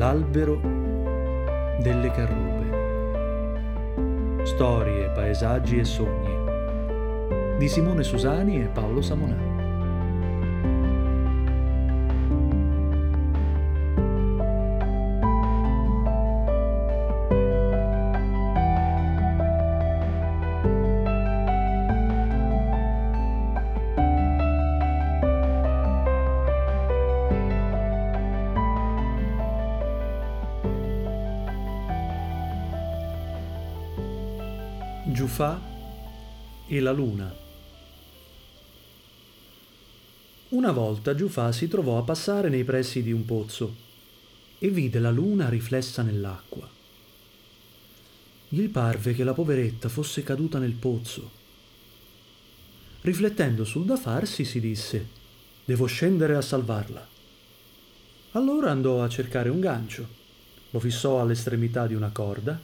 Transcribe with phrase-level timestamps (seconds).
[0.00, 0.58] L'albero
[1.82, 2.68] delle carrube.
[4.46, 6.38] Storie, paesaggi e sogni
[7.58, 9.49] di Simone Susani e Paolo Samonà.
[35.06, 35.58] Giufà
[36.66, 37.34] e la luna.
[40.50, 43.74] Una volta Giufà si trovò a passare nei pressi di un pozzo
[44.58, 46.68] e vide la luna riflessa nell'acqua.
[48.50, 51.30] Gli parve che la poveretta fosse caduta nel pozzo.
[53.00, 55.08] Riflettendo sul da farsi, si disse:
[55.64, 57.08] Devo scendere a salvarla.
[58.32, 60.06] Allora andò a cercare un gancio,
[60.68, 62.60] lo fissò all'estremità di una corda,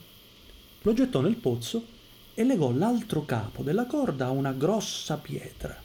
[0.83, 1.95] lo gettò nel pozzo
[2.39, 5.75] e legò l'altro capo della corda a una grossa pietra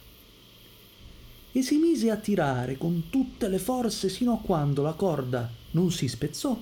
[1.50, 5.90] e si mise a tirare con tutte le forze sino a quando la corda non
[5.90, 6.54] si spezzò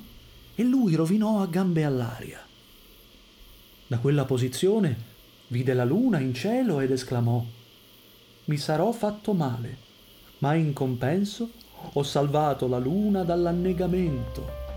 [0.55, 2.38] e lui rovinò a gambe all'aria.
[3.88, 4.96] Da quella posizione
[5.48, 7.44] vide la luna in cielo ed esclamò
[8.44, 9.77] Mi sarò fatto male,
[10.38, 11.50] ma in compenso
[11.94, 14.70] ho salvato la luna dall'annegamento.